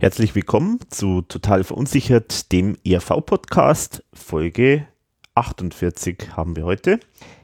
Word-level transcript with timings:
Herzlich 0.00 0.34
willkommen 0.34 0.78
zu 0.88 1.22
Total 1.22 1.64
Verunsichert, 1.64 2.50
dem 2.50 2.76
ERV-Podcast. 2.84 4.04
Folge 4.14 4.88
48 5.34 6.36
haben 6.36 6.56
wir 6.56 6.64
heute. 6.64 6.98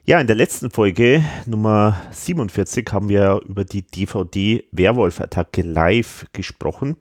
Ja, 0.06 0.20
in 0.20 0.26
der 0.26 0.36
letzten 0.36 0.70
Folge, 0.70 1.24
Nummer 1.46 1.98
47, 2.10 2.92
haben 2.92 3.08
wir 3.08 3.40
über 3.46 3.64
die 3.64 3.80
DVD 3.80 4.62
Werwolf-Attacke 4.70 5.62
live 5.62 6.26
gesprochen 6.34 6.98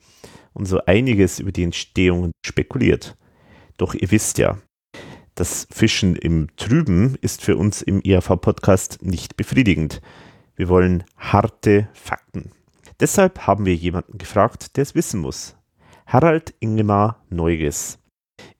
und 0.54 0.68
so 0.68 0.80
einiges 0.86 1.42
über 1.42 1.52
die 1.52 1.64
Entstehung 1.64 2.32
spekuliert. 2.46 3.18
Doch 3.76 3.94
ihr 3.94 4.10
wisst 4.10 4.38
ja, 4.38 4.58
das 5.36 5.68
Fischen 5.70 6.16
im 6.16 6.48
Trüben 6.56 7.18
ist 7.20 7.42
für 7.42 7.58
uns 7.58 7.82
im 7.82 8.00
ERV-Podcast 8.02 9.00
nicht 9.02 9.36
befriedigend. 9.36 10.02
Wir 10.56 10.70
wollen 10.70 11.04
harte 11.18 11.90
Fakten. 11.92 12.52
Deshalb 13.02 13.48
haben 13.48 13.66
wir 13.66 13.76
jemanden 13.76 14.18
gefragt, 14.18 14.78
der 14.78 14.84
es 14.84 14.96
wissen 14.96 15.20
muss. 15.20 15.58
Harald 16.06 16.54
Ingemar 16.62 17.22
Neuges. 17.30 18.00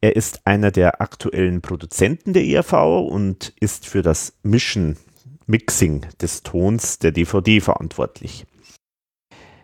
Er 0.04 0.18
ist 0.18 0.46
einer 0.46 0.70
der 0.70 1.00
aktuellen 1.00 1.62
Produzenten 1.62 2.34
der 2.34 2.44
ERV 2.44 2.74
und 3.10 3.54
ist 3.62 3.88
für 3.88 4.02
das 4.02 4.38
Mischen, 4.44 4.98
Mixing 5.46 6.06
des 6.22 6.44
Tons 6.44 7.00
der 7.00 7.14
DVD 7.14 7.62
verantwortlich. 7.62 8.46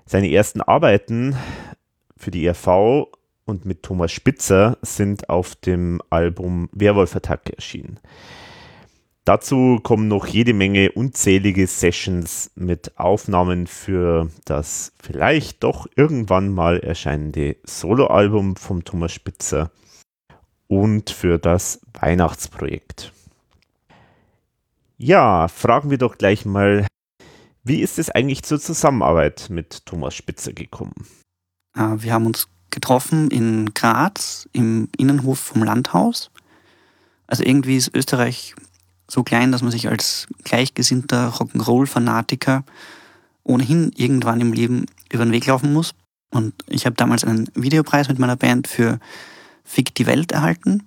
Seine 0.05 0.31
ersten 0.31 0.61
Arbeiten 0.61 1.35
für 2.15 2.31
die 2.31 2.45
ERV 2.45 3.09
und 3.43 3.65
mit 3.65 3.83
Thomas 3.83 4.13
Spitzer 4.13 4.77
sind 4.81 5.29
auf 5.29 5.57
dem 5.57 6.01
Album 6.09 6.69
Werwolf-Attacke 6.71 7.57
erschienen. 7.57 7.99
Dazu 9.25 9.81
kommen 9.83 10.07
noch 10.07 10.25
jede 10.25 10.53
Menge 10.53 10.93
unzählige 10.93 11.67
Sessions 11.67 12.49
mit 12.55 12.97
Aufnahmen 12.97 13.67
für 13.67 14.29
das 14.45 14.93
vielleicht 15.03 15.65
doch 15.65 15.85
irgendwann 15.97 16.47
mal 16.47 16.79
erscheinende 16.79 17.57
Soloalbum 17.65 18.55
von 18.55 18.85
Thomas 18.85 19.11
Spitzer 19.11 19.69
und 20.69 21.09
für 21.09 21.37
das 21.39 21.81
Weihnachtsprojekt. 21.99 23.11
Ja, 24.97 25.47
fragen 25.47 25.89
wir 25.89 25.97
doch 25.97 26.17
gleich 26.17 26.45
mal, 26.45 26.85
wie 27.63 27.81
ist 27.81 27.99
es 27.99 28.09
eigentlich 28.09 28.43
zur 28.43 28.59
Zusammenarbeit 28.59 29.47
mit 29.49 29.85
Thomas 29.85 30.15
Spitzer 30.15 30.53
gekommen? 30.53 30.93
Ah, 31.73 31.95
wir 31.99 32.13
haben 32.13 32.25
uns 32.25 32.47
getroffen 32.69 33.31
in 33.31 33.73
Graz 33.73 34.47
im 34.53 34.89
Innenhof 34.97 35.39
vom 35.39 35.63
Landhaus. 35.63 36.29
Also 37.27 37.43
irgendwie 37.43 37.77
ist 37.77 37.93
Österreich 37.95 38.55
so 39.07 39.23
klein, 39.23 39.51
dass 39.51 39.61
man 39.61 39.71
sich 39.71 39.89
als 39.89 40.27
gleichgesinnter 40.43 41.29
Rock'n'Roll-Fanatiker 41.29 42.63
ohnehin 43.43 43.91
irgendwann 43.95 44.41
im 44.41 44.53
Leben 44.53 44.85
über 45.11 45.25
den 45.25 45.31
Weg 45.31 45.47
laufen 45.47 45.73
muss. 45.73 45.95
Und 46.31 46.53
ich 46.67 46.85
habe 46.85 46.95
damals 46.95 47.23
einen 47.23 47.49
Videopreis 47.55 48.07
mit 48.07 48.19
meiner 48.19 48.35
Band 48.35 48.67
für 48.67 48.99
Fick 49.69 49.93
die 49.93 50.07
Welt 50.07 50.31
erhalten, 50.31 50.81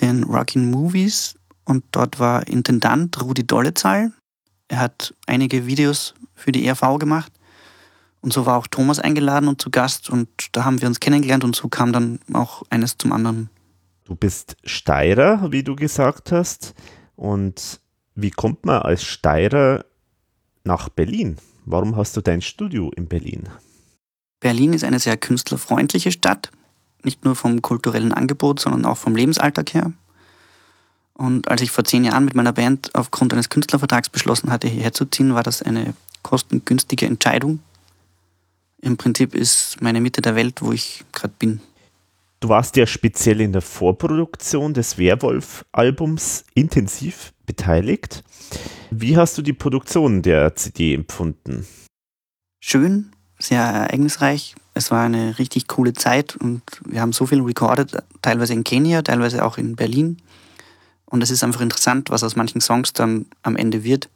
den 0.00 0.24
Rockin' 0.24 0.70
Movies. 0.70 1.34
Und 1.66 1.84
dort 1.92 2.18
war 2.18 2.48
Intendant 2.48 3.22
Rudi 3.22 3.46
Dollezahl. 3.46 4.10
Er 4.68 4.78
hat 4.78 5.14
einige 5.26 5.66
Videos 5.66 6.14
für 6.34 6.50
die 6.50 6.66
ERV 6.66 6.98
gemacht. 6.98 7.30
Und 8.22 8.32
so 8.32 8.46
war 8.46 8.56
auch 8.56 8.68
Thomas 8.68 9.00
eingeladen 9.00 9.50
und 9.50 9.60
zu 9.60 9.68
Gast. 9.68 10.08
Und 10.08 10.28
da 10.52 10.64
haben 10.64 10.80
wir 10.80 10.88
uns 10.88 10.98
kennengelernt 10.98 11.44
und 11.44 11.54
so 11.54 11.68
kam 11.68 11.92
dann 11.92 12.18
auch 12.32 12.62
eines 12.70 12.96
zum 12.96 13.12
anderen. 13.12 13.50
Du 14.04 14.14
bist 14.14 14.56
Steirer, 14.64 15.52
wie 15.52 15.62
du 15.62 15.76
gesagt 15.76 16.32
hast. 16.32 16.74
Und 17.16 17.82
wie 18.14 18.30
kommt 18.30 18.64
man 18.64 18.80
als 18.80 19.04
Steirer 19.04 19.84
nach 20.64 20.88
Berlin? 20.88 21.36
Warum 21.66 21.96
hast 21.96 22.16
du 22.16 22.22
dein 22.22 22.40
Studio 22.40 22.90
in 22.96 23.08
Berlin? 23.08 23.50
Berlin 24.40 24.72
ist 24.72 24.84
eine 24.84 25.00
sehr 25.00 25.18
künstlerfreundliche 25.18 26.12
Stadt, 26.12 26.50
nicht 27.02 27.24
nur 27.24 27.36
vom 27.36 27.62
kulturellen 27.62 28.12
Angebot, 28.12 28.60
sondern 28.60 28.84
auch 28.84 28.96
vom 28.96 29.16
Lebensalltag 29.16 29.74
her. 29.74 29.92
Und 31.14 31.48
als 31.48 31.62
ich 31.62 31.70
vor 31.70 31.84
zehn 31.84 32.04
Jahren 32.04 32.24
mit 32.24 32.34
meiner 32.34 32.52
Band 32.52 32.94
aufgrund 32.94 33.32
eines 33.32 33.48
Künstlervertrags 33.48 34.10
beschlossen 34.10 34.50
hatte, 34.50 34.68
hierher 34.68 34.92
zu 34.92 35.06
ziehen, 35.06 35.34
war 35.34 35.42
das 35.42 35.62
eine 35.62 35.94
kostengünstige 36.22 37.06
Entscheidung. 37.06 37.60
Im 38.82 38.96
Prinzip 38.96 39.34
ist 39.34 39.80
meine 39.80 40.00
Mitte 40.00 40.20
der 40.20 40.34
Welt, 40.34 40.60
wo 40.60 40.72
ich 40.72 41.04
gerade 41.12 41.34
bin. 41.38 41.60
Du 42.40 42.50
warst 42.50 42.76
ja 42.76 42.86
speziell 42.86 43.40
in 43.40 43.52
der 43.52 43.62
Vorproduktion 43.62 44.74
des 44.74 44.98
Werwolf-Albums 44.98 46.44
intensiv 46.54 47.32
beteiligt. 47.46 48.22
Wie 48.90 49.16
hast 49.16 49.38
du 49.38 49.42
die 49.42 49.54
Produktion 49.54 50.20
der 50.20 50.54
CD 50.54 50.94
empfunden? 50.94 51.66
Schön, 52.60 53.12
sehr 53.38 53.62
ereignisreich. 53.62 54.54
Es 54.76 54.90
war 54.90 55.04
eine 55.04 55.38
richtig 55.38 55.68
coole 55.68 55.94
Zeit 55.94 56.36
und 56.36 56.60
wir 56.84 57.00
haben 57.00 57.14
so 57.14 57.24
viel 57.24 57.40
recorded, 57.40 57.96
teilweise 58.20 58.52
in 58.52 58.62
Kenia, 58.62 59.00
teilweise 59.00 59.42
auch 59.42 59.56
in 59.56 59.74
Berlin. 59.74 60.18
Und 61.06 61.22
es 61.22 61.30
ist 61.30 61.42
einfach 61.42 61.62
interessant, 61.62 62.10
was 62.10 62.22
aus 62.22 62.36
manchen 62.36 62.60
Songs 62.60 62.92
dann 62.92 63.24
am 63.42 63.56
Ende 63.56 63.84
wird. 63.84 64.10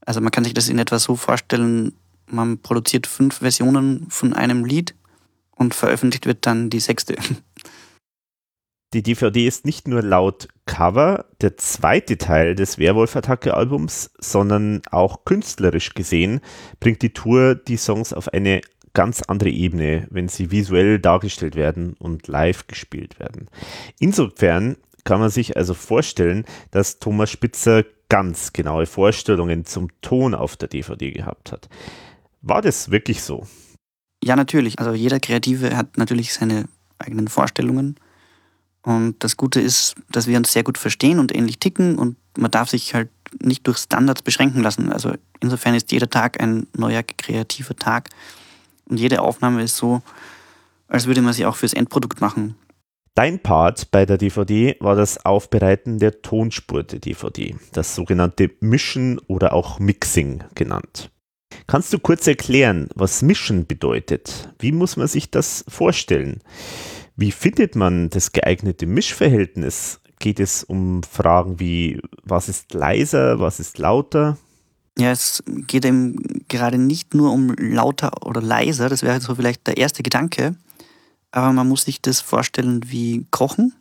Also 0.00 0.22
man 0.22 0.30
kann 0.30 0.44
sich 0.44 0.54
das 0.54 0.70
in 0.70 0.78
etwa 0.78 0.98
so 0.98 1.16
vorstellen, 1.16 1.92
man 2.24 2.56
produziert 2.56 3.06
fünf 3.06 3.40
Versionen 3.40 4.06
von 4.08 4.32
einem 4.32 4.64
Lied 4.64 4.94
und 5.54 5.74
veröffentlicht 5.74 6.24
wird 6.24 6.46
dann 6.46 6.70
die 6.70 6.80
sechste. 6.80 7.16
Die 8.94 9.02
DVD 9.02 9.46
ist 9.46 9.66
nicht 9.66 9.86
nur 9.86 10.00
laut 10.00 10.48
Cover 10.64 11.26
der 11.42 11.58
zweite 11.58 12.16
Teil 12.16 12.54
des 12.54 12.78
Werwolf-Attacke-Albums, 12.78 14.12
sondern 14.18 14.80
auch 14.90 15.26
künstlerisch 15.26 15.92
gesehen 15.92 16.40
bringt 16.80 17.02
die 17.02 17.12
Tour 17.12 17.54
die 17.54 17.76
Songs 17.76 18.14
auf 18.14 18.32
eine 18.32 18.62
ganz 18.94 19.22
andere 19.22 19.50
Ebene, 19.50 20.06
wenn 20.10 20.28
sie 20.28 20.50
visuell 20.50 20.98
dargestellt 20.98 21.54
werden 21.54 21.94
und 21.98 22.28
live 22.28 22.66
gespielt 22.66 23.18
werden. 23.18 23.48
Insofern 23.98 24.76
kann 25.04 25.20
man 25.20 25.30
sich 25.30 25.56
also 25.56 25.74
vorstellen, 25.74 26.44
dass 26.70 26.98
Thomas 26.98 27.30
Spitzer 27.30 27.84
ganz 28.08 28.52
genaue 28.52 28.86
Vorstellungen 28.86 29.64
zum 29.64 29.88
Ton 30.00 30.34
auf 30.34 30.56
der 30.56 30.68
DVD 30.68 31.10
gehabt 31.10 31.52
hat. 31.52 31.68
War 32.42 32.62
das 32.62 32.90
wirklich 32.90 33.22
so? 33.22 33.46
Ja, 34.22 34.36
natürlich. 34.36 34.78
Also 34.78 34.92
jeder 34.92 35.20
Kreative 35.20 35.76
hat 35.76 35.96
natürlich 35.98 36.32
seine 36.32 36.68
eigenen 36.98 37.28
Vorstellungen. 37.28 37.96
Und 38.82 39.22
das 39.22 39.36
Gute 39.36 39.60
ist, 39.60 39.96
dass 40.10 40.26
wir 40.26 40.36
uns 40.36 40.52
sehr 40.52 40.62
gut 40.62 40.78
verstehen 40.78 41.18
und 41.18 41.34
ähnlich 41.34 41.58
ticken 41.58 41.98
und 41.98 42.16
man 42.36 42.50
darf 42.50 42.70
sich 42.70 42.94
halt 42.94 43.10
nicht 43.42 43.66
durch 43.66 43.78
Standards 43.78 44.22
beschränken 44.22 44.62
lassen. 44.62 44.90
Also 44.90 45.14
insofern 45.40 45.74
ist 45.74 45.92
jeder 45.92 46.08
Tag 46.08 46.40
ein 46.40 46.66
neuer 46.76 47.02
kreativer 47.02 47.76
Tag 47.76 48.08
und 48.88 48.98
jede 48.98 49.22
Aufnahme 49.22 49.62
ist 49.62 49.76
so, 49.76 50.02
als 50.88 51.06
würde 51.06 51.22
man 51.22 51.32
sie 51.32 51.46
auch 51.46 51.56
fürs 51.56 51.74
Endprodukt 51.74 52.20
machen. 52.20 52.56
Dein 53.14 53.40
Part 53.40 53.90
bei 53.90 54.06
der 54.06 54.16
DVD 54.16 54.76
war 54.78 54.94
das 54.94 55.24
Aufbereiten 55.24 55.98
der 55.98 56.22
Tonspur 56.22 56.84
der 56.84 57.00
DVD, 57.00 57.56
das 57.72 57.94
sogenannte 57.94 58.50
Mischen 58.60 59.18
oder 59.26 59.54
auch 59.54 59.80
Mixing 59.80 60.44
genannt. 60.54 61.10
Kannst 61.66 61.92
du 61.92 61.98
kurz 61.98 62.26
erklären, 62.26 62.88
was 62.94 63.22
Mischen 63.22 63.66
bedeutet? 63.66 64.54
Wie 64.60 64.72
muss 64.72 64.96
man 64.96 65.08
sich 65.08 65.30
das 65.30 65.64
vorstellen? 65.66 66.42
Wie 67.16 67.32
findet 67.32 67.74
man 67.74 68.08
das 68.10 68.30
geeignete 68.30 68.86
Mischverhältnis? 68.86 70.00
Geht 70.20 70.38
es 70.38 70.62
um 70.62 71.02
Fragen 71.02 71.58
wie, 71.58 72.00
was 72.22 72.48
ist 72.48 72.72
leiser, 72.72 73.40
was 73.40 73.58
ist 73.58 73.78
lauter? 73.78 74.38
Ja, 74.98 75.12
es 75.12 75.44
geht 75.46 75.84
eben 75.84 76.16
gerade 76.48 76.76
nicht 76.76 77.14
nur 77.14 77.32
um 77.32 77.54
lauter 77.56 78.26
oder 78.26 78.42
leiser, 78.42 78.88
das 78.88 79.02
wäre 79.02 79.20
so 79.20 79.36
vielleicht 79.36 79.66
der 79.68 79.76
erste 79.76 80.02
Gedanke, 80.02 80.56
aber 81.30 81.52
man 81.52 81.68
muss 81.68 81.84
sich 81.84 82.02
das 82.02 82.20
vorstellen 82.20 82.80
wie 82.90 83.24
Kochen. 83.30 83.74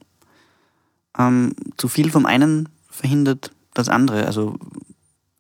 Ähm, 1.18 1.56
zu 1.78 1.88
viel 1.88 2.12
vom 2.12 2.28
einen 2.28 2.70
verhindert 2.88 3.52
das 3.74 3.90
andere. 3.90 4.28
Also 4.28 4.58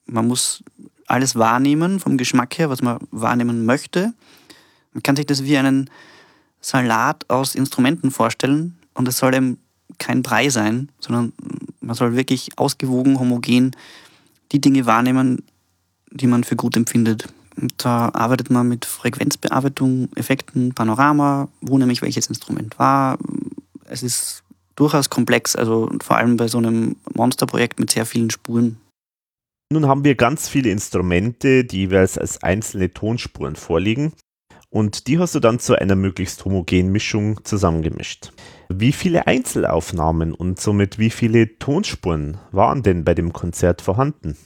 man 0.05 0.27
muss 0.27 0.63
alles 1.05 1.35
wahrnehmen, 1.35 1.99
vom 1.99 2.17
Geschmack 2.17 2.57
her, 2.57 2.71
was 2.71 2.81
man 2.81 2.97
wahrnehmen 3.11 3.65
möchte. 3.65 4.13
Man 4.93 5.03
kann 5.03 5.15
sich 5.15 5.27
das 5.27 5.43
wie 5.43 5.57
einen 5.57 5.91
Salat 6.59 7.29
aus 7.29 7.53
Instrumenten 7.53 8.09
vorstellen 8.09 8.79
und 8.95 9.07
es 9.07 9.19
soll 9.19 9.35
eben 9.35 9.59
kein 9.99 10.23
Brei 10.23 10.49
sein, 10.49 10.91
sondern 10.99 11.33
man 11.81 11.95
soll 11.95 12.15
wirklich 12.15 12.49
ausgewogen, 12.57 13.19
homogen 13.19 13.75
die 14.51 14.59
Dinge 14.59 14.85
wahrnehmen, 14.85 15.43
die 16.11 16.27
man 16.27 16.43
für 16.43 16.55
gut 16.55 16.75
empfindet. 16.75 17.27
Und 17.59 17.73
da 17.77 18.09
arbeitet 18.13 18.49
man 18.49 18.67
mit 18.67 18.85
Frequenzbearbeitung, 18.85 20.09
Effekten, 20.15 20.73
Panorama, 20.73 21.47
wo 21.61 21.77
nämlich 21.77 22.01
welches 22.01 22.27
Instrument 22.27 22.77
war. 22.77 23.17
Es 23.85 24.03
ist 24.03 24.43
durchaus 24.75 25.09
komplex, 25.09 25.55
also 25.55 25.89
vor 26.03 26.17
allem 26.17 26.37
bei 26.37 26.47
so 26.47 26.59
einem 26.59 26.95
Monsterprojekt 27.13 27.79
mit 27.79 27.91
sehr 27.91 28.05
vielen 28.05 28.29
Spuren. 28.29 28.77
Nun 29.71 29.87
haben 29.87 30.05
wir 30.05 30.15
ganz 30.15 30.47
viele 30.47 30.69
Instrumente, 30.69 31.65
die 31.65 31.79
jeweils 31.79 32.17
als 32.17 32.41
einzelne 32.41 32.93
Tonspuren 32.93 33.55
vorliegen. 33.55 34.13
Und 34.69 35.07
die 35.07 35.17
hast 35.17 35.33
du 35.33 35.39
dann 35.39 35.59
zu 35.59 35.75
einer 35.75 35.95
möglichst 35.95 36.45
homogenen 36.45 36.91
Mischung 36.91 37.43
zusammengemischt. 37.43 38.31
Wie 38.69 38.91
viele 38.91 39.25
Einzelaufnahmen 39.25 40.33
und 40.33 40.59
somit 40.59 40.99
wie 40.99 41.09
viele 41.09 41.57
Tonspuren 41.57 42.37
waren 42.51 42.83
denn 42.83 43.03
bei 43.03 43.13
dem 43.13 43.33
Konzert 43.33 43.81
vorhanden? 43.81 44.37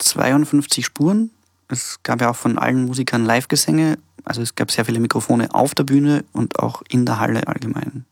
52 0.00 0.84
Spuren. 0.84 1.30
Es 1.68 2.02
gab 2.02 2.20
ja 2.20 2.30
auch 2.30 2.36
von 2.36 2.58
allen 2.58 2.86
Musikern 2.86 3.24
Live-Gesänge. 3.24 3.98
Also 4.24 4.42
es 4.42 4.54
gab 4.54 4.70
sehr 4.70 4.84
viele 4.84 5.00
Mikrofone 5.00 5.54
auf 5.54 5.74
der 5.74 5.84
Bühne 5.84 6.24
und 6.32 6.58
auch 6.58 6.82
in 6.88 7.06
der 7.06 7.20
Halle 7.20 7.46
allgemein. 7.46 8.04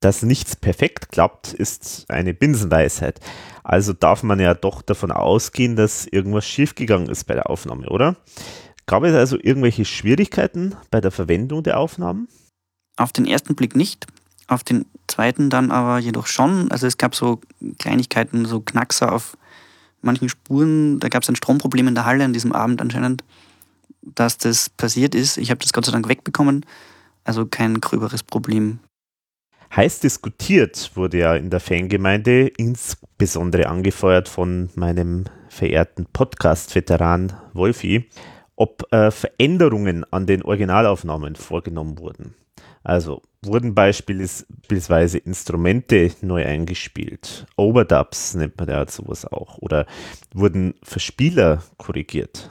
Dass 0.00 0.22
nichts 0.22 0.54
perfekt 0.54 1.10
klappt, 1.10 1.52
ist 1.52 2.06
eine 2.08 2.34
Binsenweisheit. 2.34 3.20
Also 3.64 3.92
darf 3.92 4.22
man 4.22 4.38
ja 4.38 4.54
doch 4.54 4.82
davon 4.82 5.10
ausgehen, 5.10 5.74
dass 5.74 6.06
irgendwas 6.06 6.46
schiefgegangen 6.46 7.08
ist 7.08 7.24
bei 7.24 7.34
der 7.34 7.50
Aufnahme, 7.50 7.88
oder? 7.88 8.16
Gab 8.86 9.02
es 9.04 9.14
also 9.14 9.36
irgendwelche 9.40 9.84
Schwierigkeiten 9.84 10.76
bei 10.90 11.00
der 11.00 11.10
Verwendung 11.10 11.62
der 11.62 11.78
Aufnahmen? 11.78 12.28
Auf 12.96 13.12
den 13.12 13.26
ersten 13.26 13.54
Blick 13.54 13.76
nicht, 13.76 14.06
auf 14.46 14.64
den 14.64 14.86
zweiten 15.08 15.50
dann 15.50 15.70
aber 15.70 15.98
jedoch 15.98 16.26
schon. 16.26 16.70
Also 16.70 16.86
es 16.86 16.96
gab 16.96 17.14
so 17.14 17.40
Kleinigkeiten, 17.78 18.46
so 18.46 18.60
Knackser 18.60 19.12
auf 19.12 19.36
manchen 20.02 20.28
Spuren. 20.28 21.00
Da 21.00 21.08
gab 21.08 21.22
es 21.22 21.28
ein 21.28 21.36
Stromproblem 21.36 21.88
in 21.88 21.94
der 21.94 22.04
Halle 22.04 22.24
an 22.24 22.32
diesem 22.32 22.52
Abend 22.52 22.80
anscheinend, 22.80 23.24
dass 24.02 24.38
das 24.38 24.70
passiert 24.70 25.14
ist. 25.14 25.36
Ich 25.38 25.50
habe 25.50 25.60
das 25.60 25.72
Gott 25.72 25.84
sei 25.84 25.92
Dank 25.92 26.08
wegbekommen. 26.08 26.64
Also 27.24 27.46
kein 27.46 27.80
gröberes 27.80 28.22
Problem. 28.22 28.78
Heiß 29.74 30.00
diskutiert 30.00 30.92
wurde 30.94 31.18
ja 31.18 31.34
in 31.36 31.50
der 31.50 31.60
Fangemeinde, 31.60 32.48
insbesondere 32.48 33.68
angefeuert 33.68 34.28
von 34.28 34.70
meinem 34.74 35.24
verehrten 35.48 36.06
Podcast-Veteran 36.12 37.34
Wolfi, 37.52 38.08
ob 38.56 38.90
äh, 38.92 39.10
Veränderungen 39.10 40.04
an 40.10 40.26
den 40.26 40.42
Originalaufnahmen 40.42 41.36
vorgenommen 41.36 41.98
wurden. 41.98 42.34
Also 42.82 43.22
wurden 43.42 43.74
beispielsweise 43.74 45.18
Instrumente 45.18 46.12
neu 46.22 46.44
eingespielt, 46.44 47.46
Overdubs 47.56 48.34
nennt 48.34 48.58
man 48.58 48.68
ja 48.68 48.86
sowas 48.88 49.24
auch, 49.24 49.58
oder 49.58 49.86
wurden 50.34 50.74
Verspieler 50.82 51.62
korrigiert? 51.76 52.50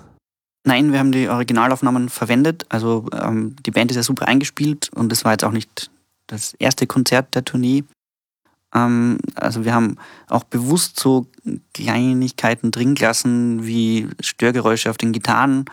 Nein, 0.67 0.91
wir 0.91 0.99
haben 0.99 1.13
die 1.13 1.29
Originalaufnahmen 1.29 2.09
verwendet. 2.09 2.65
Also 2.67 3.05
ähm, 3.13 3.55
die 3.65 3.71
Band 3.71 3.89
ist 3.89 3.95
ja 3.95 4.03
super 4.03 4.27
eingespielt 4.27 4.89
und 4.93 5.13
es 5.13 5.23
war 5.23 5.31
jetzt 5.31 5.45
auch 5.45 5.51
nicht 5.51 5.89
das 6.27 6.55
erste 6.55 6.87
Konzert 6.87 7.35
der 7.35 7.45
Tournee. 7.45 7.85
Ähm, 8.75 9.17
also 9.35 9.63
wir 9.63 9.73
haben 9.73 9.95
auch 10.27 10.43
bewusst 10.43 10.99
so 10.99 11.27
Kleinigkeiten 11.73 12.71
drin 12.71 12.95
gelassen, 12.95 13.65
wie 13.65 14.09
Störgeräusche 14.19 14.89
auf 14.89 14.97
den 14.97 15.13
Gitarren, 15.13 15.65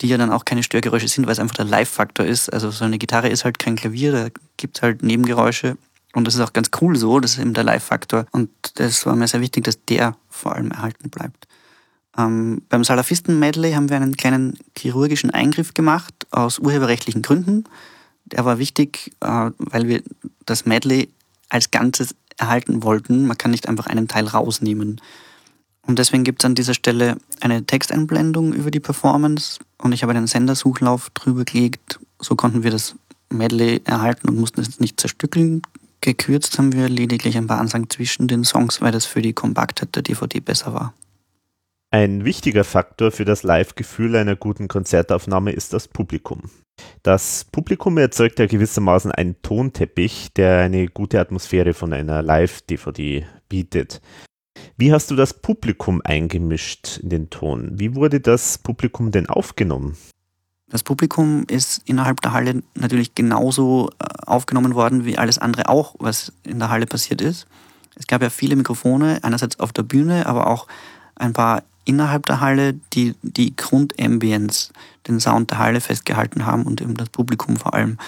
die 0.00 0.08
ja 0.08 0.16
dann 0.16 0.30
auch 0.30 0.44
keine 0.44 0.62
Störgeräusche 0.62 1.08
sind, 1.08 1.26
weil 1.26 1.32
es 1.32 1.38
einfach 1.38 1.56
der 1.56 1.66
Live-Faktor 1.66 2.24
ist. 2.26 2.52
Also 2.52 2.70
so 2.70 2.84
eine 2.84 2.98
Gitarre 2.98 3.28
ist 3.28 3.44
halt 3.44 3.58
kein 3.58 3.76
Klavier, 3.76 4.12
da 4.12 4.28
gibt 4.56 4.78
es 4.78 4.82
halt 4.82 5.02
Nebengeräusche. 5.02 5.76
Und 6.12 6.26
das 6.26 6.34
ist 6.34 6.40
auch 6.40 6.52
ganz 6.52 6.70
cool 6.80 6.96
so, 6.96 7.20
das 7.20 7.32
ist 7.32 7.38
eben 7.38 7.54
der 7.54 7.64
Live-Faktor. 7.64 8.26
Und 8.32 8.50
das 8.76 9.06
war 9.06 9.14
mir 9.14 9.28
sehr 9.28 9.40
wichtig, 9.40 9.64
dass 9.64 9.84
der 9.84 10.16
vor 10.28 10.56
allem 10.56 10.70
erhalten 10.70 11.10
bleibt. 11.10 11.46
Ähm, 12.18 12.62
beim 12.68 12.82
Salafisten-Medley 12.82 13.72
haben 13.72 13.88
wir 13.88 13.96
einen 13.96 14.16
kleinen 14.16 14.58
chirurgischen 14.76 15.30
Eingriff 15.30 15.74
gemacht, 15.74 16.14
aus 16.30 16.58
urheberrechtlichen 16.58 17.22
Gründen. 17.22 17.64
Der 18.24 18.44
war 18.44 18.58
wichtig, 18.58 19.12
äh, 19.20 19.50
weil 19.58 19.86
wir 19.86 20.02
das 20.46 20.66
Medley 20.66 21.10
als 21.48 21.70
Ganzes 21.70 22.16
erhalten 22.36 22.82
wollten. 22.82 23.26
Man 23.26 23.38
kann 23.38 23.50
nicht 23.50 23.68
einfach 23.68 23.86
einen 23.86 24.08
Teil 24.08 24.26
rausnehmen. 24.26 25.00
Und 25.82 25.98
deswegen 25.98 26.24
gibt 26.24 26.42
es 26.42 26.44
an 26.44 26.54
dieser 26.54 26.74
Stelle 26.74 27.16
eine 27.40 27.64
Texteinblendung 27.64 28.52
über 28.52 28.70
die 28.70 28.80
Performance 28.80 29.58
und 29.80 29.92
ich 29.92 30.02
habe 30.02 30.12
einen 30.12 30.26
Sendersuchlauf 30.26 31.10
drüber 31.10 31.44
gelegt. 31.44 32.00
So 32.18 32.36
konnten 32.36 32.62
wir 32.62 32.70
das 32.70 32.96
Medley 33.30 33.80
erhalten 33.84 34.28
und 34.28 34.38
mussten 34.38 34.60
es 34.60 34.80
nicht 34.80 35.00
zerstückeln. 35.00 35.62
Gekürzt 36.00 36.58
haben 36.58 36.72
wir 36.72 36.88
lediglich 36.88 37.36
ein 37.36 37.46
paar 37.46 37.60
Ansagen 37.60 37.90
zwischen 37.90 38.26
den 38.26 38.44
Songs, 38.44 38.80
weil 38.80 38.92
das 38.92 39.06
für 39.06 39.22
die 39.22 39.34
Kompaktheit 39.34 39.94
der 39.94 40.02
DVD 40.02 40.40
besser 40.40 40.72
war. 40.72 40.94
Ein 41.92 42.24
wichtiger 42.24 42.64
Faktor 42.64 43.10
für 43.10 43.24
das 43.24 43.42
Live-Gefühl 43.42 44.14
einer 44.16 44.36
guten 44.36 44.68
Konzertaufnahme 44.68 45.52
ist 45.52 45.72
das 45.72 45.88
Publikum. 45.88 46.42
Das 47.02 47.44
Publikum 47.50 47.98
erzeugt 47.98 48.38
ja 48.38 48.46
gewissermaßen 48.46 49.10
einen 49.10 49.42
Tonteppich, 49.42 50.32
der 50.34 50.58
eine 50.58 50.86
gute 50.86 51.20
Atmosphäre 51.20 51.74
von 51.74 51.92
einer 51.92 52.22
Live-DVD 52.22 53.26
bietet. 53.48 54.00
Wie 54.76 54.92
hast 54.92 55.10
du 55.10 55.16
das 55.16 55.34
Publikum 55.34 56.00
eingemischt 56.04 56.98
in 57.02 57.10
den 57.10 57.30
Ton? 57.30 57.72
Wie 57.74 57.94
wurde 57.94 58.20
das 58.20 58.58
Publikum 58.58 59.10
denn 59.10 59.28
aufgenommen? 59.28 59.96
Das 60.70 60.84
Publikum 60.84 61.44
ist 61.48 61.82
innerhalb 61.84 62.20
der 62.20 62.32
Halle 62.32 62.62
natürlich 62.74 63.14
genauso 63.14 63.90
äh, 63.98 64.04
aufgenommen 64.26 64.74
worden 64.74 65.04
wie 65.04 65.18
alles 65.18 65.38
andere 65.38 65.68
auch, 65.68 65.96
was 65.98 66.32
in 66.44 66.60
der 66.60 66.70
Halle 66.70 66.86
passiert 66.86 67.20
ist. 67.20 67.46
Es 67.96 68.06
gab 68.06 68.22
ja 68.22 68.30
viele 68.30 68.56
Mikrofone, 68.56 69.18
einerseits 69.22 69.58
auf 69.58 69.72
der 69.72 69.82
Bühne, 69.82 70.26
aber 70.26 70.46
auch 70.46 70.68
ein 71.16 71.32
paar 71.32 71.64
innerhalb 71.84 72.24
der 72.26 72.40
Halle, 72.40 72.74
die 72.92 73.14
die 73.22 73.56
Grundambience, 73.56 74.72
den 75.08 75.18
Sound 75.18 75.50
der 75.50 75.58
Halle 75.58 75.80
festgehalten 75.80 76.46
haben 76.46 76.62
und 76.62 76.80
eben 76.80 76.94
das 76.94 77.08
Publikum 77.08 77.56
vor 77.56 77.74
allem. 77.74 77.98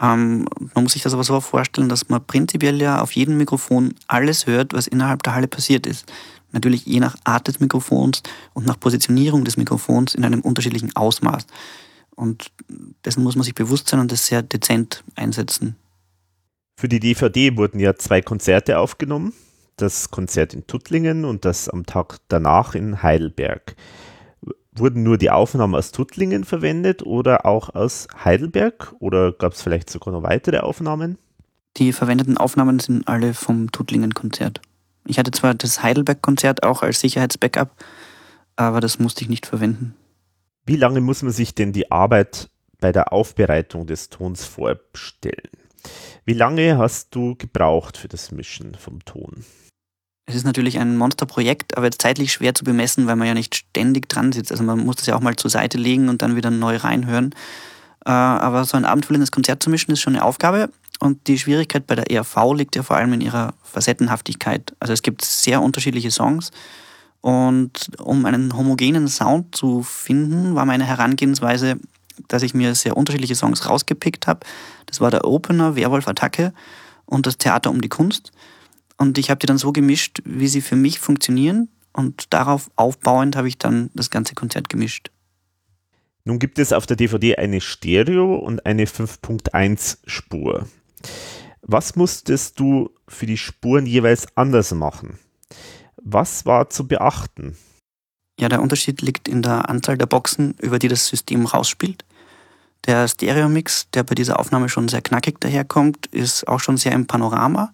Ähm, 0.00 0.46
man 0.74 0.84
muss 0.84 0.92
sich 0.92 1.02
das 1.02 1.14
aber 1.14 1.24
so 1.24 1.40
vorstellen, 1.40 1.88
dass 1.88 2.08
man 2.08 2.24
prinzipiell 2.24 2.80
ja 2.80 3.00
auf 3.00 3.12
jedem 3.12 3.36
Mikrofon 3.38 3.94
alles 4.06 4.46
hört, 4.46 4.72
was 4.72 4.86
innerhalb 4.86 5.22
der 5.22 5.34
Halle 5.34 5.48
passiert 5.48 5.86
ist. 5.86 6.12
Natürlich 6.52 6.86
je 6.86 7.00
nach 7.00 7.16
Art 7.24 7.48
des 7.48 7.60
Mikrofons 7.60 8.22
und 8.54 8.66
nach 8.66 8.78
Positionierung 8.78 9.44
des 9.44 9.56
Mikrofons 9.56 10.14
in 10.14 10.24
einem 10.24 10.40
unterschiedlichen 10.40 10.94
Ausmaß. 10.94 11.46
Und 12.14 12.50
dessen 13.04 13.22
muss 13.22 13.36
man 13.36 13.44
sich 13.44 13.54
bewusst 13.54 13.88
sein 13.88 14.00
und 14.00 14.12
das 14.12 14.26
sehr 14.26 14.42
dezent 14.42 15.04
einsetzen. 15.16 15.76
Für 16.78 16.88
die 16.88 17.00
DVD 17.00 17.56
wurden 17.56 17.78
ja 17.78 17.96
zwei 17.96 18.20
Konzerte 18.20 18.78
aufgenommen. 18.78 19.32
Das 19.76 20.10
Konzert 20.10 20.54
in 20.54 20.66
Tuttlingen 20.66 21.24
und 21.24 21.44
das 21.44 21.68
am 21.68 21.84
Tag 21.84 22.18
danach 22.28 22.74
in 22.74 23.02
Heidelberg 23.02 23.76
wurden 24.78 25.02
nur 25.02 25.18
die 25.18 25.30
Aufnahmen 25.30 25.74
aus 25.74 25.92
Tuttlingen 25.92 26.44
verwendet 26.44 27.02
oder 27.02 27.46
auch 27.46 27.74
aus 27.74 28.08
Heidelberg 28.24 28.94
oder 28.98 29.32
gab 29.32 29.52
es 29.52 29.62
vielleicht 29.62 29.90
sogar 29.90 30.12
noch 30.12 30.22
weitere 30.22 30.58
Aufnahmen? 30.58 31.18
Die 31.76 31.92
verwendeten 31.92 32.38
Aufnahmen 32.38 32.78
sind 32.78 33.06
alle 33.06 33.34
vom 33.34 33.70
Tuttlingen-Konzert. 33.70 34.60
Ich 35.06 35.18
hatte 35.18 35.30
zwar 35.30 35.54
das 35.54 35.82
Heidelberg-Konzert 35.82 36.62
auch 36.62 36.82
als 36.82 37.00
Sicherheitsbackup, 37.00 37.70
aber 38.56 38.80
das 38.80 38.98
musste 38.98 39.22
ich 39.22 39.28
nicht 39.28 39.46
verwenden. 39.46 39.94
Wie 40.64 40.76
lange 40.76 41.00
muss 41.00 41.22
man 41.22 41.32
sich 41.32 41.54
denn 41.54 41.72
die 41.72 41.90
Arbeit 41.92 42.50
bei 42.80 42.92
der 42.92 43.12
Aufbereitung 43.12 43.86
des 43.86 44.08
Tons 44.08 44.44
vorstellen? 44.44 45.50
Wie 46.24 46.32
lange 46.32 46.78
hast 46.78 47.14
du 47.14 47.36
gebraucht 47.36 47.96
für 47.96 48.08
das 48.08 48.32
Mischen 48.32 48.74
vom 48.74 49.04
Ton? 49.04 49.44
Es 50.26 50.34
ist 50.34 50.44
natürlich 50.44 50.78
ein 50.80 50.96
Monsterprojekt, 50.96 51.76
aber 51.76 51.86
jetzt 51.86 52.02
zeitlich 52.02 52.32
schwer 52.32 52.52
zu 52.52 52.64
bemessen, 52.64 53.06
weil 53.06 53.14
man 53.14 53.28
ja 53.28 53.34
nicht 53.34 53.54
ständig 53.54 54.08
dran 54.08 54.32
sitzt. 54.32 54.50
Also 54.50 54.64
man 54.64 54.84
muss 54.84 54.96
das 54.96 55.06
ja 55.06 55.14
auch 55.14 55.20
mal 55.20 55.36
zur 55.36 55.50
Seite 55.50 55.78
legen 55.78 56.08
und 56.08 56.20
dann 56.20 56.34
wieder 56.34 56.50
neu 56.50 56.76
reinhören. 56.76 57.32
Äh, 58.04 58.10
aber 58.10 58.64
so 58.64 58.76
ein 58.76 58.84
abendfüllendes 58.84 59.30
Konzert 59.30 59.62
zu 59.62 59.70
mischen 59.70 59.92
ist 59.92 60.00
schon 60.00 60.16
eine 60.16 60.24
Aufgabe. 60.24 60.68
Und 60.98 61.28
die 61.28 61.38
Schwierigkeit 61.38 61.86
bei 61.86 61.94
der 61.94 62.10
ERV 62.10 62.54
liegt 62.54 62.74
ja 62.74 62.82
vor 62.82 62.96
allem 62.96 63.12
in 63.12 63.20
ihrer 63.20 63.54
Facettenhaftigkeit. 63.62 64.74
Also 64.80 64.92
es 64.92 65.02
gibt 65.02 65.24
sehr 65.24 65.62
unterschiedliche 65.62 66.10
Songs. 66.10 66.50
Und 67.20 67.90
um 68.00 68.24
einen 68.24 68.56
homogenen 68.56 69.06
Sound 69.06 69.54
zu 69.54 69.82
finden, 69.82 70.56
war 70.56 70.64
meine 70.64 70.84
Herangehensweise, 70.84 71.76
dass 72.28 72.42
ich 72.42 72.54
mir 72.54 72.74
sehr 72.74 72.96
unterschiedliche 72.96 73.34
Songs 73.36 73.68
rausgepickt 73.68 74.26
habe. 74.26 74.40
Das 74.86 75.00
war 75.00 75.10
der 75.10 75.24
Opener 75.24 75.76
Werwolf 75.76 76.08
Attacke 76.08 76.52
und 77.04 77.26
das 77.26 77.38
Theater 77.38 77.70
um 77.70 77.80
die 77.80 77.88
Kunst. 77.88 78.32
Und 78.96 79.18
ich 79.18 79.30
habe 79.30 79.38
die 79.38 79.46
dann 79.46 79.58
so 79.58 79.72
gemischt, 79.72 80.22
wie 80.24 80.48
sie 80.48 80.60
für 80.60 80.76
mich 80.76 80.98
funktionieren. 80.98 81.68
Und 81.92 82.32
darauf 82.32 82.70
aufbauend 82.76 83.36
habe 83.36 83.48
ich 83.48 83.58
dann 83.58 83.90
das 83.94 84.10
ganze 84.10 84.34
Konzert 84.34 84.68
gemischt. 84.68 85.10
Nun 86.24 86.38
gibt 86.38 86.58
es 86.58 86.72
auf 86.72 86.86
der 86.86 86.96
DVD 86.96 87.36
eine 87.36 87.60
Stereo- 87.60 88.36
und 88.36 88.66
eine 88.66 88.86
5.1 88.86 89.98
Spur. 90.06 90.66
Was 91.62 91.96
musstest 91.96 92.58
du 92.58 92.90
für 93.08 93.26
die 93.26 93.36
Spuren 93.36 93.86
jeweils 93.86 94.26
anders 94.36 94.72
machen? 94.74 95.18
Was 95.96 96.44
war 96.44 96.68
zu 96.68 96.86
beachten? 96.86 97.56
Ja, 98.38 98.48
der 98.48 98.60
Unterschied 98.60 99.00
liegt 99.02 99.28
in 99.28 99.42
der 99.42 99.68
Anzahl 99.68 99.96
der 99.96 100.06
Boxen, 100.06 100.54
über 100.60 100.78
die 100.78 100.88
das 100.88 101.06
System 101.06 101.46
rausspielt. 101.46 102.04
Der 102.86 103.08
Stereo-Mix, 103.08 103.90
der 103.90 104.02
bei 104.02 104.14
dieser 104.14 104.38
Aufnahme 104.38 104.68
schon 104.68 104.88
sehr 104.88 105.02
knackig 105.02 105.40
daherkommt, 105.40 106.06
ist 106.06 106.46
auch 106.46 106.60
schon 106.60 106.76
sehr 106.76 106.92
im 106.92 107.06
Panorama 107.06 107.72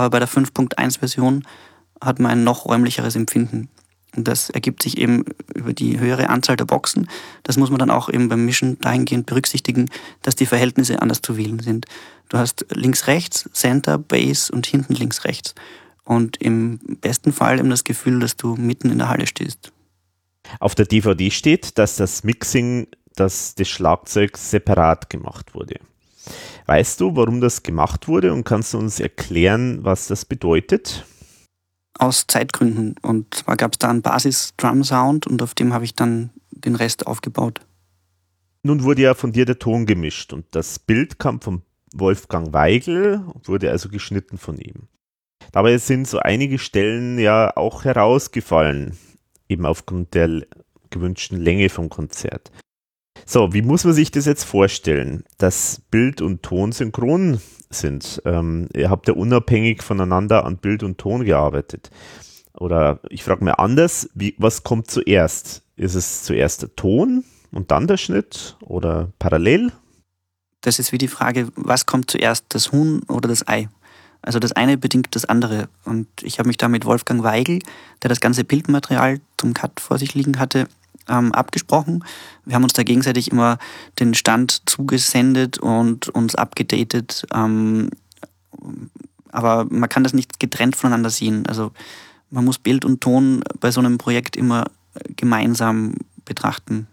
aber 0.00 0.10
bei 0.10 0.18
der 0.18 0.28
5.1-Version 0.28 1.44
hat 2.00 2.18
man 2.18 2.30
ein 2.32 2.44
noch 2.44 2.66
räumlicheres 2.66 3.16
Empfinden. 3.16 3.68
Und 4.16 4.26
das 4.26 4.50
ergibt 4.50 4.82
sich 4.82 4.98
eben 4.98 5.24
über 5.54 5.72
die 5.72 6.00
höhere 6.00 6.30
Anzahl 6.30 6.56
der 6.56 6.64
Boxen. 6.64 7.08
Das 7.44 7.56
muss 7.56 7.70
man 7.70 7.78
dann 7.78 7.90
auch 7.90 8.08
eben 8.08 8.28
beim 8.28 8.44
Mischen 8.44 8.78
dahingehend 8.80 9.26
berücksichtigen, 9.26 9.88
dass 10.22 10.34
die 10.34 10.46
Verhältnisse 10.46 11.00
anders 11.00 11.22
zu 11.22 11.36
wählen 11.36 11.60
sind. 11.60 11.86
Du 12.28 12.38
hast 12.38 12.66
links, 12.70 13.06
rechts, 13.06 13.48
Center, 13.52 13.98
Bass 13.98 14.50
und 14.50 14.66
hinten 14.66 14.94
links, 14.94 15.24
rechts. 15.24 15.54
und 16.04 16.38
im 16.38 16.78
besten 17.00 17.32
Fall 17.32 17.60
eben 17.60 17.70
das 17.70 17.84
Gefühl, 17.84 18.18
dass 18.18 18.36
du 18.36 18.56
mitten 18.56 18.90
in 18.90 18.98
der 18.98 19.08
Halle 19.08 19.28
stehst. 19.28 19.70
Auf 20.58 20.74
der 20.74 20.86
DVD 20.86 21.30
steht, 21.30 21.78
dass 21.78 21.94
das 21.94 22.24
Mixing 22.24 22.88
das 23.14 23.54
des 23.54 23.68
Schlagzeugs 23.68 24.50
separat 24.50 25.08
gemacht 25.08 25.54
wurde. 25.54 25.78
Weißt 26.66 27.00
du, 27.00 27.16
warum 27.16 27.40
das 27.40 27.62
gemacht 27.62 28.08
wurde 28.08 28.32
und 28.32 28.44
kannst 28.44 28.74
du 28.74 28.78
uns 28.78 29.00
erklären, 29.00 29.82
was 29.82 30.06
das 30.06 30.24
bedeutet? 30.24 31.04
Aus 31.98 32.26
Zeitgründen. 32.26 32.94
Und 33.02 33.34
zwar 33.34 33.56
gab 33.56 33.72
es 33.72 33.78
da 33.78 33.90
einen 33.90 34.02
Basis-Drum-Sound 34.02 35.26
und 35.26 35.42
auf 35.42 35.54
dem 35.54 35.72
habe 35.72 35.84
ich 35.84 35.94
dann 35.94 36.30
den 36.50 36.74
Rest 36.74 37.06
aufgebaut. 37.06 37.60
Nun 38.62 38.84
wurde 38.84 39.02
ja 39.02 39.14
von 39.14 39.32
dir 39.32 39.46
der 39.46 39.58
Ton 39.58 39.86
gemischt 39.86 40.32
und 40.32 40.46
das 40.50 40.78
Bild 40.78 41.18
kam 41.18 41.40
von 41.40 41.62
Wolfgang 41.94 42.52
Weigel 42.52 43.24
und 43.32 43.48
wurde 43.48 43.70
also 43.70 43.88
geschnitten 43.88 44.38
von 44.38 44.58
ihm. 44.58 44.88
Dabei 45.52 45.78
sind 45.78 46.06
so 46.06 46.18
einige 46.18 46.58
Stellen 46.58 47.18
ja 47.18 47.56
auch 47.56 47.84
herausgefallen, 47.84 48.96
eben 49.48 49.66
aufgrund 49.66 50.14
der 50.14 50.46
gewünschten 50.90 51.40
Länge 51.40 51.68
vom 51.68 51.88
Konzert. 51.88 52.52
So, 53.26 53.52
wie 53.52 53.62
muss 53.62 53.84
man 53.84 53.94
sich 53.94 54.10
das 54.10 54.26
jetzt 54.26 54.44
vorstellen, 54.44 55.24
dass 55.38 55.82
Bild 55.90 56.20
und 56.20 56.42
Ton 56.42 56.72
synchron 56.72 57.40
sind? 57.70 58.22
Ähm, 58.24 58.68
ihr 58.74 58.90
habt 58.90 59.08
ja 59.08 59.14
unabhängig 59.14 59.82
voneinander 59.82 60.44
an 60.44 60.58
Bild 60.58 60.82
und 60.82 60.98
Ton 60.98 61.24
gearbeitet. 61.24 61.90
Oder 62.54 63.00
ich 63.08 63.24
frage 63.24 63.44
mal 63.44 63.52
anders, 63.52 64.08
wie, 64.14 64.34
was 64.38 64.62
kommt 64.62 64.90
zuerst? 64.90 65.62
Ist 65.76 65.94
es 65.94 66.24
zuerst 66.24 66.62
der 66.62 66.74
Ton 66.76 67.24
und 67.52 67.70
dann 67.70 67.86
der 67.86 67.96
Schnitt 67.96 68.56
oder 68.60 69.12
parallel? 69.18 69.72
Das 70.60 70.78
ist 70.78 70.92
wie 70.92 70.98
die 70.98 71.08
Frage, 71.08 71.48
was 71.56 71.86
kommt 71.86 72.10
zuerst, 72.10 72.44
das 72.50 72.72
Huhn 72.72 73.02
oder 73.08 73.28
das 73.28 73.48
Ei? 73.48 73.68
Also 74.22 74.38
das 74.38 74.52
eine 74.52 74.76
bedingt 74.76 75.14
das 75.14 75.24
andere. 75.24 75.68
Und 75.84 76.06
ich 76.22 76.38
habe 76.38 76.48
mich 76.48 76.56
da 76.56 76.68
mit 76.68 76.84
Wolfgang 76.84 77.22
Weigel, 77.22 77.60
der 78.02 78.08
das 78.08 78.20
ganze 78.20 78.44
Bildmaterial 78.44 79.20
zum 79.38 79.54
Cut 79.54 79.80
vor 79.80 79.98
sich 79.98 80.14
liegen 80.14 80.38
hatte, 80.38 80.68
ähm, 81.08 81.32
abgesprochen. 81.32 82.04
Wir 82.44 82.54
haben 82.54 82.64
uns 82.64 82.74
da 82.74 82.82
gegenseitig 82.82 83.30
immer 83.30 83.58
den 83.98 84.14
Stand 84.14 84.62
zugesendet 84.66 85.58
und 85.58 86.08
uns 86.08 86.34
abgedatet. 86.34 87.26
Ähm, 87.32 87.90
aber 89.32 89.66
man 89.70 89.88
kann 89.88 90.04
das 90.04 90.12
nicht 90.12 90.40
getrennt 90.40 90.76
voneinander 90.76 91.10
sehen. 91.10 91.46
Also 91.46 91.72
man 92.30 92.44
muss 92.44 92.58
Bild 92.58 92.84
und 92.84 93.00
Ton 93.00 93.42
bei 93.60 93.70
so 93.70 93.80
einem 93.80 93.98
Projekt 93.98 94.36
immer 94.36 94.64
gemeinsam 95.16 95.94
betrachten. 96.24 96.86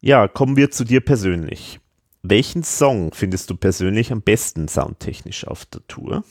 Ja, 0.00 0.26
kommen 0.28 0.56
wir 0.56 0.70
zu 0.70 0.84
dir 0.84 1.00
persönlich. 1.00 1.78
Welchen 2.22 2.62
Song 2.62 3.10
findest 3.12 3.50
du 3.50 3.56
persönlich 3.56 4.12
am 4.12 4.22
besten 4.22 4.68
soundtechnisch 4.68 5.44
auf 5.46 5.66
der 5.66 5.84
Tour? 5.88 6.22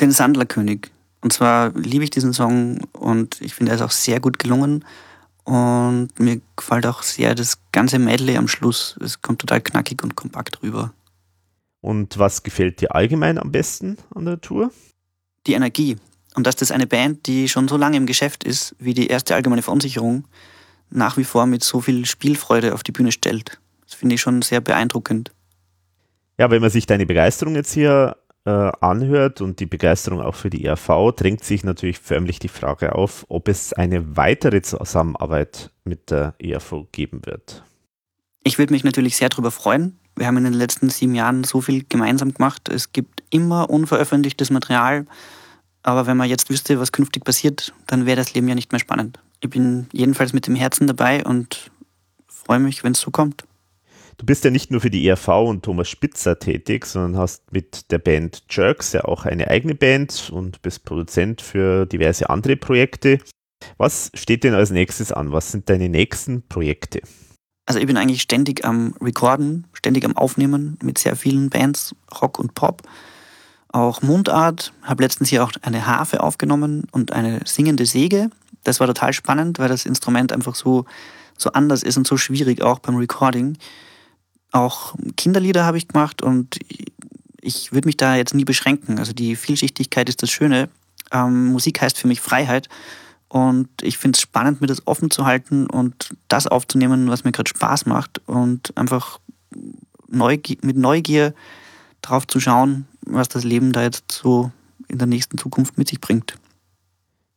Den 0.00 0.12
Sandlerkönig. 0.12 0.90
Und 1.20 1.34
zwar 1.34 1.74
liebe 1.74 2.04
ich 2.04 2.10
diesen 2.10 2.32
Song 2.32 2.78
und 2.92 3.38
ich 3.42 3.54
finde, 3.54 3.72
er 3.72 3.76
ist 3.76 3.82
auch 3.82 3.90
sehr 3.90 4.18
gut 4.18 4.38
gelungen. 4.38 4.82
Und 5.44 6.08
mir 6.18 6.40
gefällt 6.56 6.86
auch 6.86 7.02
sehr 7.02 7.34
das 7.34 7.58
ganze 7.72 7.98
Medley 7.98 8.38
am 8.38 8.48
Schluss. 8.48 8.96
Es 9.02 9.20
kommt 9.20 9.40
total 9.40 9.60
knackig 9.60 10.02
und 10.02 10.16
kompakt 10.16 10.62
rüber. 10.62 10.94
Und 11.82 12.18
was 12.18 12.42
gefällt 12.42 12.80
dir 12.80 12.94
allgemein 12.94 13.38
am 13.38 13.52
besten 13.52 13.98
an 14.14 14.24
der 14.24 14.40
Tour? 14.40 14.72
Die 15.46 15.52
Energie. 15.52 15.96
Und 16.34 16.46
dass 16.46 16.56
das 16.56 16.70
eine 16.70 16.86
Band, 16.86 17.26
die 17.26 17.48
schon 17.48 17.68
so 17.68 17.76
lange 17.76 17.98
im 17.98 18.06
Geschäft 18.06 18.44
ist, 18.44 18.74
wie 18.78 18.94
die 18.94 19.08
erste 19.08 19.34
allgemeine 19.34 19.62
Verunsicherung, 19.62 20.24
nach 20.88 21.18
wie 21.18 21.24
vor 21.24 21.44
mit 21.44 21.62
so 21.62 21.80
viel 21.80 22.06
Spielfreude 22.06 22.72
auf 22.74 22.82
die 22.82 22.92
Bühne 22.92 23.12
stellt. 23.12 23.60
Das 23.90 23.98
finde 23.98 24.14
ich 24.14 24.20
schon 24.20 24.40
sehr 24.40 24.60
beeindruckend. 24.60 25.32
Ja, 26.38 26.50
wenn 26.50 26.62
man 26.62 26.70
sich 26.70 26.86
deine 26.86 27.06
Begeisterung 27.06 27.56
jetzt 27.56 27.72
hier 27.72 28.16
äh, 28.44 28.50
anhört 28.80 29.40
und 29.40 29.58
die 29.58 29.66
Begeisterung 29.66 30.20
auch 30.20 30.36
für 30.36 30.48
die 30.48 30.64
ERV, 30.64 31.12
drängt 31.16 31.44
sich 31.44 31.64
natürlich 31.64 31.98
förmlich 31.98 32.38
die 32.38 32.48
Frage 32.48 32.94
auf, 32.94 33.26
ob 33.28 33.48
es 33.48 33.72
eine 33.72 34.16
weitere 34.16 34.62
Zusammenarbeit 34.62 35.70
mit 35.84 36.10
der 36.10 36.34
ERV 36.38 36.86
geben 36.92 37.26
wird. 37.26 37.64
Ich 38.44 38.58
würde 38.58 38.72
mich 38.72 38.84
natürlich 38.84 39.16
sehr 39.16 39.28
darüber 39.28 39.50
freuen. 39.50 39.98
Wir 40.16 40.26
haben 40.26 40.36
in 40.38 40.44
den 40.44 40.54
letzten 40.54 40.88
sieben 40.88 41.14
Jahren 41.14 41.42
so 41.44 41.60
viel 41.60 41.84
gemeinsam 41.88 42.32
gemacht. 42.32 42.68
Es 42.68 42.92
gibt 42.92 43.24
immer 43.30 43.68
unveröffentlichtes 43.68 44.50
Material. 44.50 45.06
Aber 45.82 46.06
wenn 46.06 46.16
man 46.16 46.28
jetzt 46.28 46.48
wüsste, 46.48 46.78
was 46.78 46.92
künftig 46.92 47.24
passiert, 47.24 47.74
dann 47.86 48.06
wäre 48.06 48.16
das 48.16 48.34
Leben 48.34 48.48
ja 48.48 48.54
nicht 48.54 48.70
mehr 48.70 48.78
spannend. 48.78 49.18
Ich 49.40 49.50
bin 49.50 49.88
jedenfalls 49.92 50.32
mit 50.32 50.46
dem 50.46 50.54
Herzen 50.54 50.86
dabei 50.86 51.24
und 51.24 51.70
freue 52.28 52.60
mich, 52.60 52.84
wenn 52.84 52.92
es 52.92 53.00
so 53.00 53.10
kommt. 53.10 53.44
Du 54.20 54.26
bist 54.26 54.44
ja 54.44 54.50
nicht 54.50 54.70
nur 54.70 54.82
für 54.82 54.90
die 54.90 55.08
ERV 55.08 55.28
und 55.28 55.62
Thomas 55.62 55.88
Spitzer 55.88 56.38
tätig, 56.38 56.84
sondern 56.84 57.16
hast 57.18 57.50
mit 57.52 57.90
der 57.90 57.96
Band 57.96 58.42
Jerks 58.50 58.92
ja 58.92 59.06
auch 59.06 59.24
eine 59.24 59.48
eigene 59.48 59.74
Band 59.74 60.28
und 60.30 60.60
bist 60.60 60.84
Produzent 60.84 61.40
für 61.40 61.86
diverse 61.86 62.28
andere 62.28 62.56
Projekte. 62.56 63.20
Was 63.78 64.10
steht 64.12 64.44
denn 64.44 64.52
als 64.52 64.68
nächstes 64.68 65.10
an? 65.10 65.32
Was 65.32 65.52
sind 65.52 65.70
deine 65.70 65.88
nächsten 65.88 66.46
Projekte? 66.46 67.00
Also 67.64 67.80
ich 67.80 67.86
bin 67.86 67.96
eigentlich 67.96 68.20
ständig 68.20 68.62
am 68.62 68.94
Recorden, 69.00 69.66
ständig 69.72 70.04
am 70.04 70.18
Aufnehmen 70.18 70.78
mit 70.82 70.98
sehr 70.98 71.16
vielen 71.16 71.48
Bands, 71.48 71.94
Rock 72.20 72.38
und 72.38 72.54
Pop. 72.54 72.82
Auch 73.68 74.02
Mundart, 74.02 74.74
habe 74.82 75.02
letztens 75.02 75.30
hier 75.30 75.42
auch 75.42 75.52
eine 75.62 75.86
Harfe 75.86 76.22
aufgenommen 76.22 76.86
und 76.92 77.12
eine 77.12 77.40
singende 77.46 77.86
Säge. 77.86 78.28
Das 78.64 78.80
war 78.80 78.86
total 78.86 79.14
spannend, 79.14 79.58
weil 79.58 79.70
das 79.70 79.86
Instrument 79.86 80.30
einfach 80.30 80.56
so, 80.56 80.84
so 81.38 81.52
anders 81.52 81.82
ist 81.82 81.96
und 81.96 82.06
so 82.06 82.18
schwierig 82.18 82.60
auch 82.60 82.80
beim 82.80 82.96
Recording. 82.96 83.56
Auch 84.52 84.94
Kinderlieder 85.16 85.64
habe 85.64 85.78
ich 85.78 85.88
gemacht 85.88 86.22
und 86.22 86.58
ich 87.40 87.72
würde 87.72 87.88
mich 87.88 87.96
da 87.96 88.16
jetzt 88.16 88.34
nie 88.34 88.44
beschränken. 88.44 88.98
Also 88.98 89.12
die 89.12 89.36
Vielschichtigkeit 89.36 90.08
ist 90.08 90.22
das 90.22 90.30
Schöne. 90.30 90.68
Ähm, 91.12 91.46
Musik 91.46 91.80
heißt 91.80 91.98
für 91.98 92.08
mich 92.08 92.20
Freiheit 92.20 92.68
und 93.28 93.68
ich 93.82 93.96
finde 93.96 94.16
es 94.16 94.20
spannend, 94.20 94.60
mir 94.60 94.66
das 94.66 94.86
offen 94.86 95.10
zu 95.10 95.24
halten 95.24 95.66
und 95.66 96.10
das 96.28 96.46
aufzunehmen, 96.46 97.08
was 97.08 97.24
mir 97.24 97.32
gerade 97.32 97.48
Spaß 97.48 97.86
macht 97.86 98.20
und 98.26 98.76
einfach 98.76 99.20
Neugier, 100.08 100.56
mit 100.62 100.76
Neugier 100.76 101.34
drauf 102.02 102.26
zu 102.26 102.40
schauen, 102.40 102.86
was 103.06 103.28
das 103.28 103.44
Leben 103.44 103.72
da 103.72 103.82
jetzt 103.82 104.10
so 104.10 104.50
in 104.88 104.98
der 104.98 105.06
nächsten 105.06 105.38
Zukunft 105.38 105.78
mit 105.78 105.88
sich 105.88 106.00
bringt. 106.00 106.34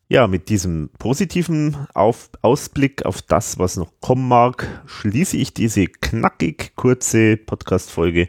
Ja, 0.10 0.28
mit 0.28 0.50
diesem 0.50 0.90
positiven 1.00 1.88
auf 1.94 2.30
Ausblick 2.42 3.06
auf 3.06 3.22
das, 3.22 3.58
was 3.58 3.78
noch 3.78 3.92
kommen 4.02 4.28
mag, 4.28 4.84
schließe 4.86 5.38
ich 5.38 5.54
diese 5.54 5.88
knackig 5.88 6.76
kurze 6.76 7.38
Podcast-Folge 7.38 8.28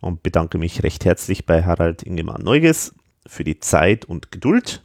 und 0.00 0.22
bedanke 0.22 0.58
mich 0.58 0.82
recht 0.82 1.04
herzlich 1.04 1.46
bei 1.46 1.64
Harald 1.64 2.02
Ingemar 2.02 2.40
Neuges 2.40 2.94
für 3.26 3.42
die 3.42 3.58
Zeit 3.58 4.04
und 4.04 4.32
Geduld. 4.32 4.84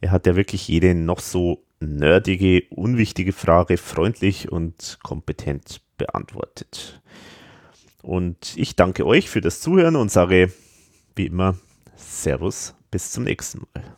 Er 0.00 0.10
hat 0.10 0.26
ja 0.26 0.36
wirklich 0.36 0.66
jede 0.68 0.94
noch 0.94 1.20
so 1.20 1.64
nerdige, 1.80 2.62
unwichtige 2.70 3.32
Frage 3.32 3.76
freundlich 3.76 4.50
und 4.50 4.98
kompetent 5.02 5.82
beantwortet. 5.98 7.02
Und 8.02 8.54
ich 8.56 8.74
danke 8.74 9.06
euch 9.06 9.28
für 9.28 9.42
das 9.42 9.60
Zuhören 9.60 9.96
und 9.96 10.10
sage 10.10 10.50
wie 11.14 11.26
immer 11.26 11.56
Servus, 11.94 12.74
bis 12.90 13.10
zum 13.12 13.24
nächsten 13.24 13.60
Mal. 13.74 13.96